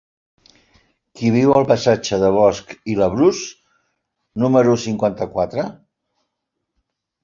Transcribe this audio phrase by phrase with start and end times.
[1.19, 3.45] Qui viu al passatge de Bosch i Labrús
[4.47, 5.71] número cinquanta-quatre?